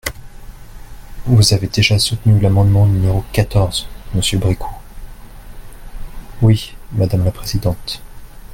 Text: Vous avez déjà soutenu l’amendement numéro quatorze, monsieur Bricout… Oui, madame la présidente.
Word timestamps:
Vous 1.27 1.53
avez 1.53 1.67
déjà 1.67 1.99
soutenu 1.99 2.39
l’amendement 2.39 2.87
numéro 2.87 3.23
quatorze, 3.31 3.85
monsieur 4.15 4.39
Bricout… 4.39 4.73
Oui, 6.41 6.75
madame 6.93 7.23
la 7.23 7.29
présidente. 7.29 8.01